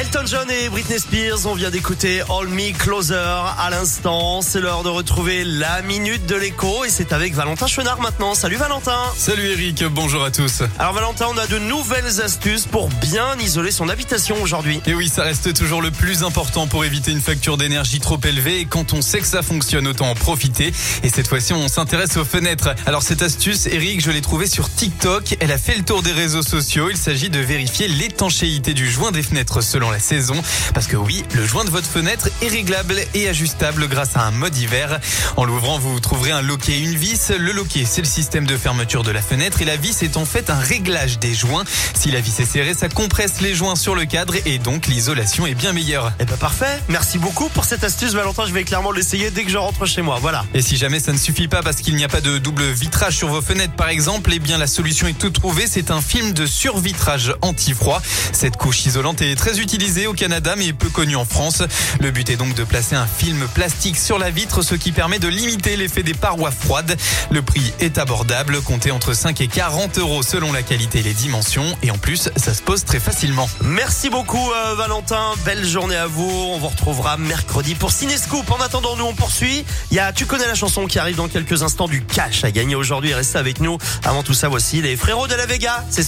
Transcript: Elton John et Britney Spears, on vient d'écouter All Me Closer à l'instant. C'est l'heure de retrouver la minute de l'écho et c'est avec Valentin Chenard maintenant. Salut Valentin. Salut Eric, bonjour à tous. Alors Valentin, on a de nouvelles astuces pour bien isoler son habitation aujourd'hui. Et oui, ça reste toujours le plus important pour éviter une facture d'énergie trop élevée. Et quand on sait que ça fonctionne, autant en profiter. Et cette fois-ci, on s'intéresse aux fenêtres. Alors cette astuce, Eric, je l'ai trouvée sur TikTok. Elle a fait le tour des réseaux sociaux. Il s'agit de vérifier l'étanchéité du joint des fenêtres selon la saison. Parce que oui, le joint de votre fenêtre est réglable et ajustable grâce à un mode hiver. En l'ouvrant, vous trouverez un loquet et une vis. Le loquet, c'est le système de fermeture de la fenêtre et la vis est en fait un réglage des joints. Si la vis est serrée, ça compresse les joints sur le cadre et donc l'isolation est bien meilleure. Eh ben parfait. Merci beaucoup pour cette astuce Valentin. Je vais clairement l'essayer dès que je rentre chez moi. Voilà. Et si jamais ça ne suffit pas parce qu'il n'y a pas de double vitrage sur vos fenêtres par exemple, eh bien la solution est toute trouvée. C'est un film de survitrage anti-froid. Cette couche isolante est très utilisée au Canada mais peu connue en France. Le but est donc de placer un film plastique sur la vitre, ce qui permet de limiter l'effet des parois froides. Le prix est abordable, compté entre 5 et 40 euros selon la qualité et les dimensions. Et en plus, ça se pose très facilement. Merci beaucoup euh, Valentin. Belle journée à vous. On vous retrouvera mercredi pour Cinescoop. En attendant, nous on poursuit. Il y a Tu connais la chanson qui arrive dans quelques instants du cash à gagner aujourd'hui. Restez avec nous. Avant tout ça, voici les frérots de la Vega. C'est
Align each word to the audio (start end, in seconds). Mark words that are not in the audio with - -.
Elton 0.00 0.26
John 0.26 0.48
et 0.48 0.68
Britney 0.68 1.00
Spears, 1.00 1.46
on 1.46 1.54
vient 1.54 1.70
d'écouter 1.70 2.20
All 2.30 2.46
Me 2.46 2.72
Closer 2.72 3.16
à 3.16 3.68
l'instant. 3.68 4.42
C'est 4.42 4.60
l'heure 4.60 4.84
de 4.84 4.88
retrouver 4.88 5.42
la 5.42 5.82
minute 5.82 6.24
de 6.24 6.36
l'écho 6.36 6.84
et 6.84 6.88
c'est 6.88 7.12
avec 7.12 7.34
Valentin 7.34 7.66
Chenard 7.66 8.00
maintenant. 8.00 8.36
Salut 8.36 8.54
Valentin. 8.54 8.96
Salut 9.16 9.44
Eric, 9.46 9.82
bonjour 9.86 10.22
à 10.22 10.30
tous. 10.30 10.62
Alors 10.78 10.92
Valentin, 10.92 11.26
on 11.34 11.36
a 11.36 11.48
de 11.48 11.58
nouvelles 11.58 12.20
astuces 12.20 12.66
pour 12.66 12.88
bien 12.90 13.36
isoler 13.40 13.72
son 13.72 13.88
habitation 13.88 14.40
aujourd'hui. 14.40 14.80
Et 14.86 14.94
oui, 14.94 15.08
ça 15.08 15.24
reste 15.24 15.52
toujours 15.54 15.82
le 15.82 15.90
plus 15.90 16.22
important 16.22 16.68
pour 16.68 16.84
éviter 16.84 17.10
une 17.10 17.20
facture 17.20 17.56
d'énergie 17.56 17.98
trop 17.98 18.20
élevée. 18.22 18.60
Et 18.60 18.66
quand 18.66 18.92
on 18.92 19.02
sait 19.02 19.18
que 19.18 19.26
ça 19.26 19.42
fonctionne, 19.42 19.88
autant 19.88 20.10
en 20.10 20.14
profiter. 20.14 20.72
Et 21.02 21.08
cette 21.08 21.26
fois-ci, 21.26 21.54
on 21.54 21.66
s'intéresse 21.66 22.16
aux 22.18 22.24
fenêtres. 22.24 22.68
Alors 22.86 23.02
cette 23.02 23.22
astuce, 23.22 23.66
Eric, 23.66 24.00
je 24.00 24.12
l'ai 24.12 24.20
trouvée 24.20 24.46
sur 24.46 24.72
TikTok. 24.72 25.36
Elle 25.40 25.50
a 25.50 25.58
fait 25.58 25.76
le 25.76 25.84
tour 25.84 26.04
des 26.04 26.12
réseaux 26.12 26.42
sociaux. 26.42 26.88
Il 26.88 26.96
s'agit 26.96 27.30
de 27.30 27.40
vérifier 27.40 27.88
l'étanchéité 27.88 28.74
du 28.74 28.88
joint 28.88 29.10
des 29.10 29.24
fenêtres 29.24 29.60
selon 29.60 29.87
la 29.90 30.00
saison. 30.00 30.34
Parce 30.74 30.86
que 30.86 30.96
oui, 30.96 31.24
le 31.34 31.46
joint 31.46 31.64
de 31.64 31.70
votre 31.70 31.86
fenêtre 31.86 32.28
est 32.42 32.48
réglable 32.48 33.00
et 33.14 33.28
ajustable 33.28 33.88
grâce 33.88 34.16
à 34.16 34.22
un 34.22 34.30
mode 34.30 34.56
hiver. 34.56 35.00
En 35.36 35.44
l'ouvrant, 35.44 35.78
vous 35.78 35.98
trouverez 36.00 36.30
un 36.30 36.42
loquet 36.42 36.72
et 36.72 36.80
une 36.80 36.96
vis. 36.96 37.30
Le 37.30 37.52
loquet, 37.52 37.84
c'est 37.84 38.02
le 38.02 38.06
système 38.06 38.46
de 38.46 38.56
fermeture 38.56 39.02
de 39.02 39.10
la 39.10 39.22
fenêtre 39.22 39.62
et 39.62 39.64
la 39.64 39.76
vis 39.76 40.02
est 40.02 40.16
en 40.16 40.24
fait 40.24 40.50
un 40.50 40.58
réglage 40.58 41.18
des 41.18 41.34
joints. 41.34 41.64
Si 41.94 42.10
la 42.10 42.20
vis 42.20 42.40
est 42.40 42.44
serrée, 42.44 42.74
ça 42.74 42.88
compresse 42.88 43.40
les 43.40 43.54
joints 43.54 43.76
sur 43.76 43.94
le 43.94 44.04
cadre 44.04 44.34
et 44.46 44.58
donc 44.58 44.86
l'isolation 44.86 45.46
est 45.46 45.54
bien 45.54 45.72
meilleure. 45.72 46.12
Eh 46.20 46.24
ben 46.24 46.36
parfait. 46.36 46.80
Merci 46.88 47.18
beaucoup 47.18 47.48
pour 47.48 47.64
cette 47.64 47.84
astuce 47.84 48.14
Valentin. 48.14 48.46
Je 48.46 48.52
vais 48.52 48.64
clairement 48.64 48.92
l'essayer 48.92 49.30
dès 49.30 49.44
que 49.44 49.50
je 49.50 49.58
rentre 49.58 49.86
chez 49.86 50.02
moi. 50.02 50.18
Voilà. 50.20 50.44
Et 50.54 50.62
si 50.62 50.76
jamais 50.76 51.00
ça 51.00 51.12
ne 51.12 51.18
suffit 51.18 51.48
pas 51.48 51.62
parce 51.62 51.76
qu'il 51.76 51.96
n'y 51.96 52.04
a 52.04 52.08
pas 52.08 52.20
de 52.20 52.38
double 52.38 52.64
vitrage 52.64 53.16
sur 53.16 53.28
vos 53.28 53.42
fenêtres 53.42 53.74
par 53.74 53.88
exemple, 53.88 54.30
eh 54.32 54.38
bien 54.38 54.58
la 54.58 54.66
solution 54.66 55.06
est 55.06 55.18
toute 55.18 55.34
trouvée. 55.34 55.66
C'est 55.66 55.90
un 55.90 56.00
film 56.00 56.32
de 56.32 56.46
survitrage 56.46 57.34
anti-froid. 57.42 58.02
Cette 58.32 58.56
couche 58.56 58.86
isolante 58.86 59.22
est 59.22 59.34
très 59.36 59.58
utilisée 59.68 60.06
au 60.06 60.14
Canada 60.14 60.54
mais 60.56 60.72
peu 60.72 60.88
connue 60.88 61.16
en 61.16 61.26
France. 61.26 61.62
Le 62.00 62.10
but 62.10 62.30
est 62.30 62.36
donc 62.36 62.54
de 62.54 62.64
placer 62.64 62.94
un 62.94 63.06
film 63.06 63.46
plastique 63.52 63.98
sur 63.98 64.18
la 64.18 64.30
vitre, 64.30 64.62
ce 64.62 64.74
qui 64.74 64.92
permet 64.92 65.18
de 65.18 65.28
limiter 65.28 65.76
l'effet 65.76 66.02
des 66.02 66.14
parois 66.14 66.50
froides. 66.50 66.96
Le 67.30 67.42
prix 67.42 67.74
est 67.78 67.98
abordable, 67.98 68.62
compté 68.62 68.92
entre 68.92 69.12
5 69.12 69.38
et 69.42 69.46
40 69.46 69.98
euros 69.98 70.22
selon 70.22 70.54
la 70.54 70.62
qualité 70.62 71.00
et 71.00 71.02
les 71.02 71.12
dimensions. 71.12 71.66
Et 71.82 71.90
en 71.90 71.98
plus, 71.98 72.30
ça 72.34 72.54
se 72.54 72.62
pose 72.62 72.86
très 72.86 72.98
facilement. 72.98 73.46
Merci 73.62 74.08
beaucoup 74.08 74.50
euh, 74.52 74.74
Valentin. 74.74 75.34
Belle 75.44 75.66
journée 75.66 75.96
à 75.96 76.06
vous. 76.06 76.30
On 76.54 76.58
vous 76.58 76.68
retrouvera 76.68 77.18
mercredi 77.18 77.74
pour 77.74 77.92
Cinescoop. 77.92 78.50
En 78.50 78.62
attendant, 78.62 78.96
nous 78.96 79.04
on 79.04 79.14
poursuit. 79.14 79.66
Il 79.90 79.98
y 79.98 80.00
a 80.00 80.14
Tu 80.14 80.24
connais 80.24 80.46
la 80.46 80.54
chanson 80.54 80.86
qui 80.86 80.98
arrive 80.98 81.16
dans 81.16 81.28
quelques 81.28 81.62
instants 81.62 81.88
du 81.88 82.02
cash 82.02 82.42
à 82.42 82.50
gagner 82.50 82.74
aujourd'hui. 82.74 83.12
Restez 83.12 83.36
avec 83.36 83.60
nous. 83.60 83.76
Avant 84.02 84.22
tout 84.22 84.34
ça, 84.34 84.48
voici 84.48 84.80
les 84.80 84.96
frérots 84.96 85.26
de 85.26 85.34
la 85.34 85.44
Vega. 85.44 85.84
C'est 85.90 86.02